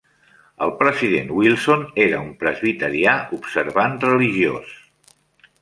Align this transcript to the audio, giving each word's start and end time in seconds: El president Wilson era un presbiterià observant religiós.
El 0.67 0.71
president 0.79 1.29
Wilson 1.41 1.83
era 2.07 2.23
un 2.29 2.33
presbiterià 2.45 3.13
observant 3.41 3.97
religiós. 4.09 4.77